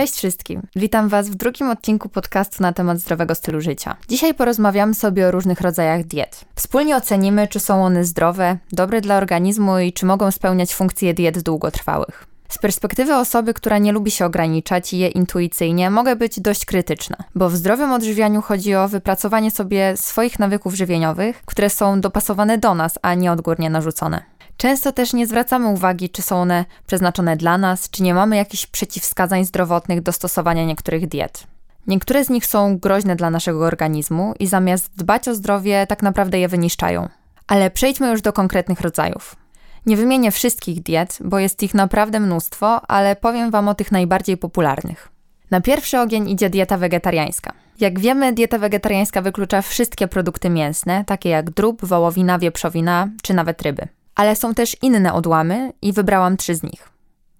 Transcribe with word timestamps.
Cześć 0.00 0.14
wszystkim. 0.14 0.62
Witam 0.76 1.08
Was 1.08 1.30
w 1.30 1.34
drugim 1.34 1.70
odcinku 1.70 2.08
podcastu 2.08 2.62
na 2.62 2.72
temat 2.72 2.98
zdrowego 2.98 3.34
stylu 3.34 3.60
życia. 3.60 3.96
Dzisiaj 4.08 4.34
porozmawiamy 4.34 4.94
sobie 4.94 5.28
o 5.28 5.30
różnych 5.30 5.60
rodzajach 5.60 6.04
diet. 6.04 6.44
Wspólnie 6.54 6.96
ocenimy, 6.96 7.48
czy 7.48 7.60
są 7.60 7.84
one 7.84 8.04
zdrowe, 8.04 8.58
dobre 8.72 9.00
dla 9.00 9.16
organizmu 9.16 9.78
i 9.78 9.92
czy 9.92 10.06
mogą 10.06 10.30
spełniać 10.30 10.74
funkcje 10.74 11.14
diet 11.14 11.42
długotrwałych. 11.42 12.29
Z 12.50 12.58
perspektywy 12.58 13.16
osoby, 13.16 13.54
która 13.54 13.78
nie 13.78 13.92
lubi 13.92 14.10
się 14.10 14.26
ograniczać 14.26 14.92
i 14.92 14.98
je 14.98 15.08
intuicyjnie, 15.08 15.90
mogę 15.90 16.16
być 16.16 16.40
dość 16.40 16.64
krytyczna, 16.64 17.16
bo 17.34 17.50
w 17.50 17.56
zdrowym 17.56 17.92
odżywianiu 17.92 18.42
chodzi 18.42 18.74
o 18.74 18.88
wypracowanie 18.88 19.50
sobie 19.50 19.96
swoich 19.96 20.38
nawyków 20.38 20.74
żywieniowych, 20.74 21.42
które 21.44 21.70
są 21.70 22.00
dopasowane 22.00 22.58
do 22.58 22.74
nas, 22.74 22.98
a 23.02 23.14
nie 23.14 23.32
odgórnie 23.32 23.70
narzucone. 23.70 24.22
Często 24.56 24.92
też 24.92 25.12
nie 25.12 25.26
zwracamy 25.26 25.68
uwagi, 25.68 26.10
czy 26.10 26.22
są 26.22 26.36
one 26.36 26.64
przeznaczone 26.86 27.36
dla 27.36 27.58
nas, 27.58 27.90
czy 27.90 28.02
nie 28.02 28.14
mamy 28.14 28.36
jakichś 28.36 28.66
przeciwwskazań 28.66 29.44
zdrowotnych 29.44 30.02
do 30.02 30.12
stosowania 30.12 30.64
niektórych 30.64 31.08
diet. 31.08 31.46
Niektóre 31.86 32.24
z 32.24 32.30
nich 32.30 32.46
są 32.46 32.78
groźne 32.78 33.16
dla 33.16 33.30
naszego 33.30 33.66
organizmu 33.66 34.34
i 34.38 34.46
zamiast 34.46 34.90
dbać 34.96 35.28
o 35.28 35.34
zdrowie, 35.34 35.86
tak 35.86 36.02
naprawdę 36.02 36.38
je 36.38 36.48
wyniszczają. 36.48 37.08
Ale 37.46 37.70
przejdźmy 37.70 38.10
już 38.10 38.22
do 38.22 38.32
konkretnych 38.32 38.80
rodzajów. 38.80 39.39
Nie 39.86 39.96
wymienię 39.96 40.30
wszystkich 40.30 40.82
diet, 40.82 41.18
bo 41.20 41.38
jest 41.38 41.62
ich 41.62 41.74
naprawdę 41.74 42.20
mnóstwo, 42.20 42.90
ale 42.90 43.16
powiem 43.16 43.50
Wam 43.50 43.68
o 43.68 43.74
tych 43.74 43.92
najbardziej 43.92 44.36
popularnych. 44.36 45.08
Na 45.50 45.60
pierwszy 45.60 45.98
ogień 45.98 46.30
idzie 46.30 46.50
dieta 46.50 46.76
wegetariańska. 46.76 47.52
Jak 47.80 48.00
wiemy, 48.00 48.32
dieta 48.32 48.58
wegetariańska 48.58 49.22
wyklucza 49.22 49.62
wszystkie 49.62 50.08
produkty 50.08 50.50
mięsne, 50.50 51.04
takie 51.04 51.28
jak 51.28 51.50
drób, 51.50 51.84
wołowina, 51.84 52.38
wieprzowina 52.38 53.08
czy 53.22 53.34
nawet 53.34 53.62
ryby. 53.62 53.88
Ale 54.14 54.36
są 54.36 54.54
też 54.54 54.76
inne 54.82 55.12
odłamy 55.12 55.72
i 55.82 55.92
wybrałam 55.92 56.36
trzy 56.36 56.54
z 56.54 56.62
nich. 56.62 56.88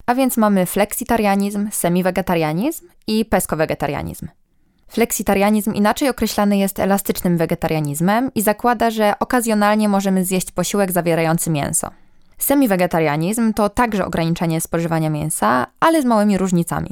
A 0.06 0.15
więc 0.15 0.37
mamy 0.37 0.67
fleksitarianizm, 0.67 1.69
semiwegetarianizm 1.72 2.87
i 3.06 3.25
peskowegetarianizm. 3.25 4.28
Fleksitarianizm 4.89 5.75
inaczej 5.75 6.09
określany 6.09 6.59
jest 6.59 6.78
elastycznym 6.78 7.37
wegetarianizmem 7.39 8.31
i 8.34 8.43
zakłada, 8.43 8.91
że 8.91 9.15
okazjonalnie 9.19 9.89
możemy 9.89 10.25
zjeść 10.25 10.53
posiłek 10.53 10.93
zawierający 10.93 11.50
mięso. 11.50 11.91
Semiwegetarianizm 12.41 13.53
to 13.53 13.69
także 13.69 14.07
ograniczenie 14.07 14.61
spożywania 14.61 15.11
mięsa, 15.11 15.67
ale 15.81 16.03
z 16.03 16.05
małymi 16.05 16.39
różnicami. 16.39 16.91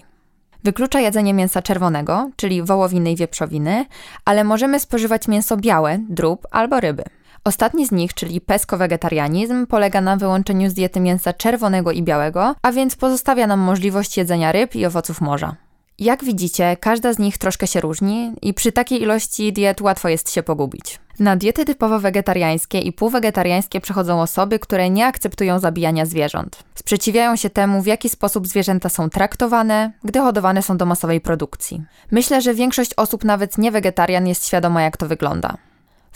Wyklucza 0.65 1.01
jedzenie 1.01 1.35
mięsa 1.35 1.63
czerwonego, 1.63 2.31
czyli 2.37 2.63
wołowiny 2.63 3.13
i 3.13 3.17
wieprzowiny, 3.17 3.87
ale 4.25 4.45
możemy 4.45 4.81
spożywać 4.81 5.29
mięso 5.29 5.57
białe, 5.57 5.99
drób 6.09 6.47
albo 6.51 6.81
ryby. 6.81 7.05
Ostatni 7.45 7.87
z 7.87 7.93
nich, 7.93 8.15
czyli 8.15 8.41
pesko-wegetarianizm, 8.41 9.67
polega 9.67 10.01
na 10.01 10.17
wyłączeniu 10.17 10.71
z 10.71 10.75
diety 10.75 11.01
mięsa 11.01 11.33
czerwonego 11.33 11.93
i 11.93 12.03
białego, 12.03 12.55
a 12.63 12.73
więc 12.73 12.97
pozostawia 12.97 13.47
nam 13.47 13.61
możliwość 13.61 14.17
jedzenia 14.17 14.53
ryb 14.53 14.75
i 14.75 14.87
owoców 14.87 15.21
morza. 15.21 15.67
Jak 15.99 16.25
widzicie, 16.25 16.77
każda 16.81 17.13
z 17.13 17.19
nich 17.19 17.39
troszkę 17.39 17.67
się 17.67 17.81
różni 17.81 18.33
i 18.43 18.55
przy 18.55 18.73
takiej 18.73 19.03
ilości 19.03 19.53
diet 19.53 19.81
łatwo 19.81 20.09
jest 20.09 20.33
się 20.33 20.43
pogubić. 20.43 21.01
Na 21.19 21.37
diety 21.37 21.65
typowo 21.65 22.01
wegetariańskie 22.01 22.81
i 22.81 22.93
półwegetariańskie 22.93 23.81
przechodzą 23.81 24.23
osoby, 24.23 24.59
które 24.59 24.91
nie 24.91 25.07
akceptują 25.07 25.59
zabijania 25.59 26.07
zwierząt. 26.07 26.65
Sprzeciwiają 26.75 27.37
się 27.37 27.51
temu, 27.51 27.83
w 27.83 27.87
jaki 27.87 28.09
sposób 28.09 28.47
zwierzęta 28.47 28.89
są 28.89 29.11
traktowane, 29.11 29.93
gdy 30.05 30.19
hodowane 30.19 30.63
są 30.63 30.77
do 30.77 30.87
masowej 30.87 31.21
produkcji. 31.21 31.83
Myślę, 32.11 32.43
że 32.43 32.55
większość 32.55 32.95
osób, 32.97 33.25
nawet 33.25 33.59
nie 33.59 33.73
wegetarian, 33.73 34.27
jest 34.27 34.47
świadoma, 34.47 34.83
jak 34.83 34.97
to 34.97 35.09
wygląda. 35.09 35.57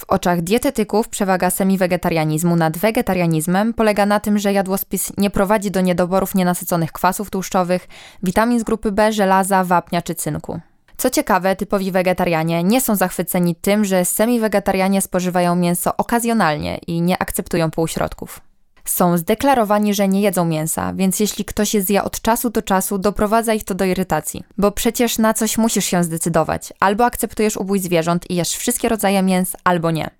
W 0.02 0.04
oczach 0.08 0.42
dietetyków 0.42 1.08
przewaga 1.08 1.50
semiwegetarianizmu 1.50 2.56
nad 2.56 2.78
wegetarianizmem 2.78 3.74
polega 3.74 4.06
na 4.06 4.20
tym, 4.20 4.38
że 4.38 4.52
jadłospis 4.52 5.12
nie 5.18 5.30
prowadzi 5.30 5.70
do 5.70 5.80
niedoborów 5.80 6.34
nienasyconych 6.34 6.92
kwasów 6.92 7.30
tłuszczowych, 7.30 7.88
witamin 8.22 8.60
z 8.60 8.62
grupy 8.62 8.92
B, 8.92 9.12
żelaza, 9.12 9.64
wapnia 9.64 10.02
czy 10.02 10.14
cynku. 10.14 10.60
Co 10.96 11.10
ciekawe, 11.10 11.56
typowi 11.56 11.92
wegetarianie 11.92 12.64
nie 12.64 12.80
są 12.80 12.96
zachwyceni 12.96 13.54
tym, 13.54 13.84
że 13.84 14.04
semi-wegetarianie 14.04 15.00
spożywają 15.00 15.56
mięso 15.56 15.96
okazjonalnie 15.96 16.78
i 16.86 17.00
nie 17.00 17.22
akceptują 17.22 17.70
półśrodków. 17.70 18.40
Są 18.84 19.18
zdeklarowani, 19.18 19.94
że 19.94 20.08
nie 20.08 20.20
jedzą 20.20 20.44
mięsa, 20.44 20.92
więc 20.94 21.20
jeśli 21.20 21.44
ktoś 21.44 21.74
je 21.74 21.82
zje 21.82 22.04
od 22.04 22.20
czasu 22.20 22.50
do 22.50 22.62
czasu, 22.62 22.98
doprowadza 22.98 23.54
ich 23.54 23.64
to 23.64 23.74
do 23.74 23.84
irytacji. 23.84 24.44
Bo 24.58 24.72
przecież 24.72 25.18
na 25.18 25.34
coś 25.34 25.58
musisz 25.58 25.84
się 25.84 26.04
zdecydować. 26.04 26.72
Albo 26.80 27.04
akceptujesz 27.04 27.56
ubój 27.56 27.78
zwierząt 27.78 28.30
i 28.30 28.34
jesz 28.34 28.56
wszystkie 28.56 28.88
rodzaje 28.88 29.22
mięs, 29.22 29.56
albo 29.64 29.90
nie. 29.90 30.10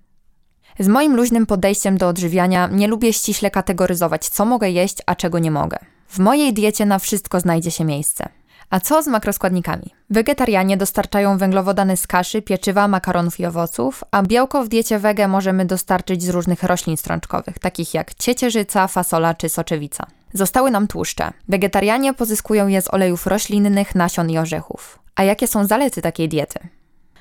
Z 0.79 0.87
moim 0.87 1.15
luźnym 1.15 1.45
podejściem 1.45 1.97
do 1.97 2.07
odżywiania 2.07 2.69
nie 2.71 2.87
lubię 2.87 3.13
ściśle 3.13 3.51
kategoryzować, 3.51 4.29
co 4.29 4.45
mogę 4.45 4.69
jeść, 4.69 4.97
a 5.05 5.15
czego 5.15 5.39
nie 5.39 5.51
mogę. 5.51 5.77
W 6.07 6.19
mojej 6.19 6.53
diecie 6.53 6.85
na 6.85 6.99
wszystko 6.99 7.39
znajdzie 7.39 7.71
się 7.71 7.85
miejsce. 7.85 8.29
A 8.69 8.79
co 8.79 9.03
z 9.03 9.07
makroskładnikami? 9.07 9.93
Wegetarianie 10.09 10.77
dostarczają 10.77 11.37
węglowodany 11.37 11.97
z 11.97 12.07
kaszy, 12.07 12.41
pieczywa, 12.41 12.87
makaronów 12.87 13.39
i 13.39 13.45
owoców, 13.45 14.03
a 14.11 14.23
białko 14.23 14.63
w 14.63 14.67
diecie 14.67 14.99
wege 14.99 15.27
możemy 15.27 15.65
dostarczyć 15.65 16.23
z 16.23 16.29
różnych 16.29 16.63
roślin 16.63 16.97
strączkowych, 16.97 17.59
takich 17.59 17.93
jak 17.93 18.13
ciecierzyca, 18.13 18.87
fasola 18.87 19.33
czy 19.33 19.49
soczewica. 19.49 20.05
Zostały 20.33 20.71
nam 20.71 20.87
tłuszcze. 20.87 21.31
Wegetarianie 21.49 22.13
pozyskują 22.13 22.67
je 22.67 22.81
z 22.81 22.93
olejów 22.93 23.27
roślinnych, 23.27 23.95
nasion 23.95 24.29
i 24.29 24.37
orzechów. 24.37 24.99
A 25.15 25.23
jakie 25.23 25.47
są 25.47 25.65
zalety 25.65 26.01
takiej 26.01 26.29
diety? 26.29 26.59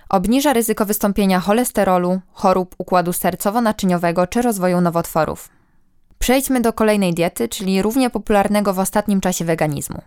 Obniża 0.08 0.52
ryzyko 0.52 0.86
wystąpienia 0.86 1.40
cholesterolu, 1.40 2.20
chorób 2.32 2.74
układu 2.78 3.10
sercowo-naczyniowego 3.10 4.28
czy 4.28 4.42
rozwoju 4.42 4.80
nowotworów. 4.80 5.48
Przejdźmy 6.18 6.60
do 6.60 6.72
kolejnej 6.72 7.14
diety, 7.14 7.48
czyli 7.48 7.82
równie 7.82 8.10
popularnego 8.10 8.74
w 8.74 8.78
ostatnim 8.78 9.20
czasie 9.20 9.44
weganizmu. 9.44 10.02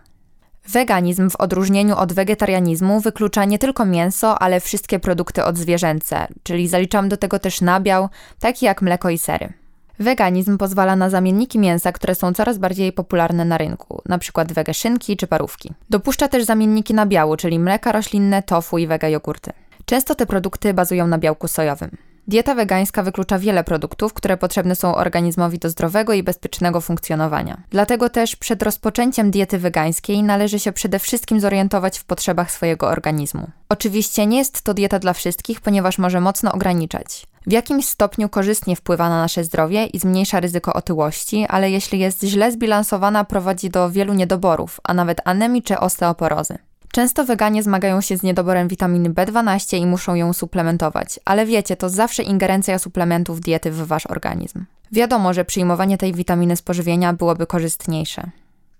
Weganizm 0.68 1.30
w 1.30 1.36
odróżnieniu 1.36 1.96
od 1.96 2.12
wegetarianizmu 2.12 3.00
wyklucza 3.00 3.44
nie 3.44 3.58
tylko 3.58 3.84
mięso, 3.84 4.42
ale 4.42 4.60
wszystkie 4.60 4.98
produkty 4.98 5.44
odzwierzęce, 5.44 6.26
czyli 6.42 6.68
zaliczam 6.68 7.08
do 7.08 7.16
tego 7.16 7.38
też 7.38 7.60
nabiał, 7.60 8.08
taki 8.40 8.66
jak 8.66 8.82
mleko 8.82 9.10
i 9.10 9.18
sery. 9.18 9.52
Weganizm 9.98 10.58
pozwala 10.58 10.96
na 10.96 11.10
zamienniki 11.10 11.58
mięsa, 11.58 11.92
które 11.92 12.14
są 12.14 12.32
coraz 12.32 12.58
bardziej 12.58 12.92
popularne 12.92 13.44
na 13.44 13.58
rynku, 13.58 14.02
np. 14.08 14.44
wegeszynki 14.44 15.16
czy 15.16 15.26
parówki. 15.26 15.72
Dopuszcza 15.90 16.28
też 16.28 16.44
zamienniki 16.44 16.94
nabiału, 16.94 17.36
czyli 17.36 17.58
mleka 17.58 17.92
roślinne, 17.92 18.42
tofu 18.42 18.78
i 18.78 18.86
wega 18.86 19.08
jogurty. 19.08 19.52
Często 19.84 20.14
te 20.14 20.26
produkty 20.26 20.74
bazują 20.74 21.06
na 21.06 21.18
białku 21.18 21.48
sojowym. 21.48 21.90
Dieta 22.28 22.54
wegańska 22.54 23.02
wyklucza 23.02 23.38
wiele 23.38 23.64
produktów, 23.64 24.14
które 24.14 24.36
potrzebne 24.36 24.76
są 24.76 24.94
organizmowi 24.94 25.58
do 25.58 25.70
zdrowego 25.70 26.12
i 26.12 26.22
bezpiecznego 26.22 26.80
funkcjonowania. 26.80 27.62
Dlatego 27.70 28.10
też 28.10 28.36
przed 28.36 28.62
rozpoczęciem 28.62 29.30
diety 29.30 29.58
wegańskiej 29.58 30.22
należy 30.22 30.58
się 30.58 30.72
przede 30.72 30.98
wszystkim 30.98 31.40
zorientować 31.40 31.98
w 31.98 32.04
potrzebach 32.04 32.50
swojego 32.50 32.88
organizmu. 32.88 33.50
Oczywiście 33.68 34.26
nie 34.26 34.38
jest 34.38 34.62
to 34.62 34.74
dieta 34.74 34.98
dla 34.98 35.12
wszystkich, 35.12 35.60
ponieważ 35.60 35.98
może 35.98 36.20
mocno 36.20 36.52
ograniczać. 36.52 37.26
W 37.46 37.52
jakimś 37.52 37.86
stopniu 37.86 38.28
korzystnie 38.28 38.76
wpływa 38.76 39.08
na 39.08 39.20
nasze 39.20 39.44
zdrowie 39.44 39.86
i 39.86 39.98
zmniejsza 39.98 40.40
ryzyko 40.40 40.72
otyłości, 40.72 41.46
ale 41.48 41.70
jeśli 41.70 41.98
jest 41.98 42.22
źle 42.22 42.52
zbilansowana, 42.52 43.24
prowadzi 43.24 43.70
do 43.70 43.90
wielu 43.90 44.14
niedoborów, 44.14 44.80
a 44.84 44.94
nawet 44.94 45.20
anemii 45.24 45.62
czy 45.62 45.78
osteoporozy. 45.78 46.58
Często 46.96 47.24
weganie 47.24 47.62
zmagają 47.62 48.00
się 48.00 48.16
z 48.16 48.22
niedoborem 48.22 48.68
witaminy 48.68 49.10
B12 49.10 49.78
i 49.78 49.86
muszą 49.86 50.14
ją 50.14 50.32
suplementować, 50.32 51.20
ale 51.24 51.46
wiecie, 51.46 51.76
to 51.76 51.88
zawsze 51.88 52.22
ingerencja 52.22 52.78
suplementów 52.78 53.40
diety 53.40 53.70
w 53.70 53.86
wasz 53.86 54.06
organizm. 54.06 54.64
Wiadomo, 54.92 55.34
że 55.34 55.44
przyjmowanie 55.44 55.98
tej 55.98 56.14
witaminy 56.14 56.56
z 56.56 56.62
pożywienia 56.62 57.12
byłoby 57.12 57.46
korzystniejsze. 57.46 58.30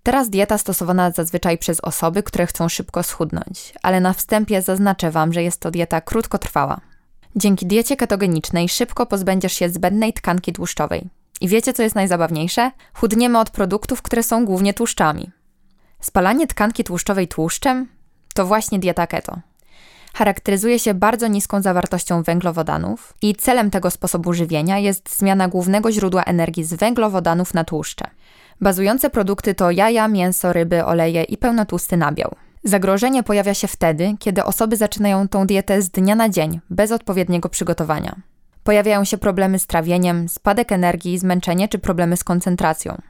Teraz 0.02 0.30
dieta 0.30 0.58
stosowana 0.58 1.10
zazwyczaj 1.10 1.58
przez 1.58 1.80
osoby, 1.80 2.22
które 2.22 2.46
chcą 2.46 2.68
szybko 2.68 3.02
schudnąć, 3.02 3.74
ale 3.82 4.00
na 4.00 4.12
wstępie 4.12 4.62
zaznaczę 4.62 5.10
Wam, 5.10 5.32
że 5.32 5.42
jest 5.42 5.60
to 5.60 5.70
dieta 5.70 6.00
krótkotrwała. 6.00 6.80
Dzięki 7.36 7.66
diecie 7.66 7.96
ketogenicznej 7.96 8.68
szybko 8.68 9.06
pozbędziesz 9.06 9.52
się 9.52 9.68
zbędnej 9.68 10.12
tkanki 10.12 10.52
tłuszczowej. 10.52 11.08
I 11.40 11.48
wiecie, 11.48 11.72
co 11.72 11.82
jest 11.82 11.94
najzabawniejsze? 11.94 12.70
Chudniemy 12.94 13.38
od 13.38 13.50
produktów, 13.50 14.02
które 14.02 14.22
są 14.22 14.44
głównie 14.44 14.74
tłuszczami. 14.74 15.30
Spalanie 16.00 16.46
tkanki 16.46 16.84
tłuszczowej 16.84 17.28
tłuszczem 17.28 17.95
to 18.36 18.46
właśnie 18.46 18.78
dieta 18.78 19.06
keto. 19.06 19.38
Charakteryzuje 20.14 20.78
się 20.78 20.94
bardzo 20.94 21.26
niską 21.26 21.62
zawartością 21.62 22.22
węglowodanów 22.22 23.14
i 23.22 23.34
celem 23.34 23.70
tego 23.70 23.90
sposobu 23.90 24.32
żywienia 24.32 24.78
jest 24.78 25.18
zmiana 25.18 25.48
głównego 25.48 25.92
źródła 25.92 26.22
energii 26.22 26.64
z 26.64 26.74
węglowodanów 26.74 27.54
na 27.54 27.64
tłuszcze. 27.64 28.04
Bazujące 28.60 29.10
produkty 29.10 29.54
to 29.54 29.70
jaja, 29.70 30.08
mięso, 30.08 30.52
ryby, 30.52 30.84
oleje 30.84 31.22
i 31.22 31.36
pełnotłusty 31.36 31.96
nabiał. 31.96 32.34
Zagrożenie 32.64 33.22
pojawia 33.22 33.54
się 33.54 33.68
wtedy, 33.68 34.14
kiedy 34.18 34.44
osoby 34.44 34.76
zaczynają 34.76 35.28
tą 35.28 35.46
dietę 35.46 35.82
z 35.82 35.90
dnia 35.90 36.14
na 36.14 36.28
dzień, 36.28 36.60
bez 36.70 36.92
odpowiedniego 36.92 37.48
przygotowania. 37.48 38.16
Pojawiają 38.64 39.04
się 39.04 39.18
problemy 39.18 39.58
z 39.58 39.66
trawieniem, 39.66 40.28
spadek 40.28 40.72
energii, 40.72 41.18
zmęczenie 41.18 41.68
czy 41.68 41.78
problemy 41.78 42.16
z 42.16 42.24
koncentracją. 42.24 43.02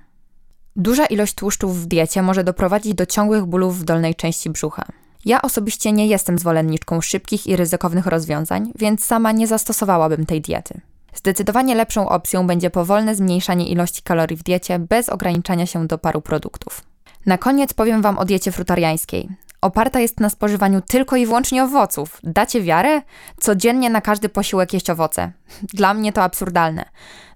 Duża 0.77 1.07
ilość 1.07 1.35
tłuszczów 1.35 1.83
w 1.83 1.87
diecie 1.87 2.23
może 2.23 2.45
doprowadzić 2.45 2.95
do 2.95 3.07
ciągłych 3.07 3.45
bólów 3.45 3.79
w 3.79 3.85
dolnej 3.85 4.15
części 4.15 4.51
brzucha. 4.51 4.85
Ja 5.27 5.43
osobiście 5.43 5.93
nie 5.93 6.07
jestem 6.07 6.39
zwolenniczką 6.39 7.01
szybkich 7.01 7.47
i 7.47 7.57
ryzykownych 7.57 8.07
rozwiązań, 8.07 8.73
więc 8.79 9.05
sama 9.05 9.33
nie 9.33 9.47
zastosowałabym 9.47 10.27
tej 10.27 10.41
diety. 10.41 10.81
Zdecydowanie 11.15 11.75
lepszą 11.75 12.09
opcją 12.09 12.47
będzie 12.47 12.71
powolne 12.71 13.15
zmniejszanie 13.15 13.69
ilości 13.69 14.03
kalorii 14.03 14.37
w 14.37 14.43
diecie 14.43 14.79
bez 14.79 15.09
ograniczania 15.09 15.67
się 15.67 15.87
do 15.87 15.99
paru 15.99 16.21
produktów. 16.21 16.85
Na 17.27 17.39
koniec 17.39 17.75
powiem 17.75 18.03
Wam 18.03 18.19
o 18.19 18.25
diecie 18.25 18.53
frutariańskiej. 18.53 19.29
oparta 19.61 20.01
jest 20.01 20.21
na 20.21 20.31
spożywaniu 20.31 20.81
tylko 20.81 21.17
i 21.17 21.27
wyłącznie 21.27 21.65
owoców. 21.65 22.21
Dacie 22.23 22.63
wiarę? 22.63 23.03
Codziennie 23.41 23.91
na 23.91 24.01
każdy 24.01 24.29
posiłek 24.29 24.73
jeść 24.73 24.91
owoce. 24.91 25.33
Dla 25.63 25.95
mnie 25.95 26.13
to 26.13 26.23
absurdalne. 26.23 26.85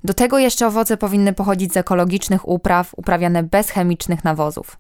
Do 0.05 0.15
tego 0.15 0.39
jeszcze 0.39 0.67
owoce 0.67 0.97
powinny 0.97 1.33
pochodzić 1.33 1.73
z 1.73 1.77
ekologicznych 1.77 2.49
upraw, 2.49 2.91
uprawiane 2.97 3.43
bez 3.43 3.71
chemicznych 3.71 4.25
nawozów. 4.25 4.77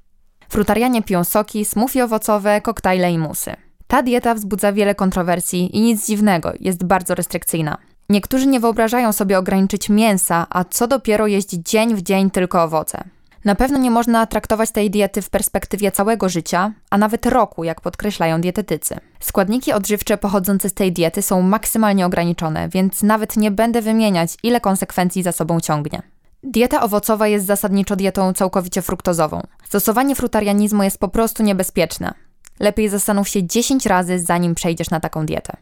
Frutarianie 0.50 1.02
piją 1.02 1.24
soki, 1.24 1.64
smoothie 1.64 2.04
owocowe, 2.04 2.60
koktajle 2.60 3.12
i 3.12 3.18
musy. 3.18 3.56
Ta 3.86 4.02
dieta 4.02 4.34
wzbudza 4.34 4.72
wiele 4.72 4.94
kontrowersji 4.94 5.76
i 5.76 5.80
nic 5.80 6.06
dziwnego, 6.06 6.52
jest 6.60 6.84
bardzo 6.84 7.14
restrykcyjna. 7.14 7.78
Niektórzy 8.08 8.46
nie 8.46 8.60
wyobrażają 8.60 9.12
sobie 9.12 9.38
ograniczyć 9.38 9.88
mięsa, 9.88 10.46
a 10.50 10.64
co 10.64 10.86
dopiero 10.86 11.26
jeść 11.26 11.48
dzień 11.48 11.94
w 11.94 12.02
dzień 12.02 12.30
tylko 12.30 12.62
owoce. 12.62 13.04
Na 13.44 13.54
pewno 13.54 13.78
nie 13.78 13.90
można 13.90 14.26
traktować 14.26 14.70
tej 14.70 14.90
diety 14.90 15.22
w 15.22 15.30
perspektywie 15.30 15.92
całego 15.92 16.28
życia, 16.28 16.72
a 16.90 16.98
nawet 16.98 17.26
roku, 17.26 17.64
jak 17.64 17.80
podkreślają 17.80 18.40
dietetycy. 18.40 18.96
Składniki 19.20 19.72
odżywcze 19.72 20.18
pochodzące 20.18 20.68
z 20.68 20.74
tej 20.74 20.92
diety 20.92 21.22
są 21.22 21.42
maksymalnie 21.42 22.06
ograniczone, 22.06 22.68
więc 22.68 23.02
nawet 23.02 23.36
nie 23.36 23.50
będę 23.50 23.82
wymieniać, 23.82 24.36
ile 24.42 24.60
konsekwencji 24.60 25.22
za 25.22 25.32
sobą 25.32 25.60
ciągnie. 25.60 26.02
Dieta 26.42 26.82
owocowa 26.82 27.28
jest 27.28 27.46
zasadniczo 27.46 27.96
dietą 27.96 28.32
całkowicie 28.32 28.82
fruktozową. 28.82 29.42
Stosowanie 29.64 30.14
frutarianizmu 30.14 30.82
jest 30.82 30.98
po 30.98 31.08
prostu 31.08 31.42
niebezpieczne. 31.42 32.14
Lepiej 32.60 32.88
zastanów 32.88 33.28
się 33.28 33.46
10 33.46 33.86
razy, 33.86 34.18
zanim 34.18 34.54
przejdziesz 34.54 34.90
na 34.90 35.00
taką 35.00 35.26
dietę. 35.26 35.56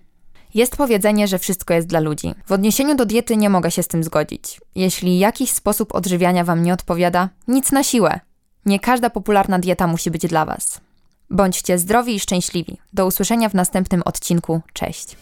Jest 0.55 0.77
powiedzenie, 0.77 1.29
że 1.29 1.39
wszystko 1.39 1.75
jest 1.75 1.87
dla 1.87 2.01
ludzi. 2.01 2.35
W 2.47 2.53
odniesieniu 2.53 2.95
do 2.95 3.07
diety 3.07 3.37
nie 3.37 3.51
mogę 3.51 3.71
się 3.71 3.83
z 3.83 3.89
tym 3.89 4.05
zgodzić. 4.05 4.61
Jeśli 4.75 5.19
jakiś 5.19 5.51
sposób 5.51 5.95
odżywiania 5.95 6.45
Wam 6.45 6.63
nie 6.63 6.75
odpowiada, 6.75 7.29
nic 7.49 7.73
na 7.73 7.83
siłę. 7.83 8.21
Nie 8.67 8.81
każda 8.81 9.11
popularna 9.11 9.59
dieta 9.59 9.87
musi 9.87 10.11
być 10.11 10.27
dla 10.27 10.45
Was. 10.45 10.81
Bądźcie 11.31 11.79
zdrowi 11.79 12.15
i 12.15 12.21
szczęśliwi. 12.21 12.79
Do 12.93 13.07
usłyszenia 13.07 13.49
w 13.49 13.55
następnym 13.55 14.03
odcinku. 14.05 14.61
Cześć. 14.73 15.17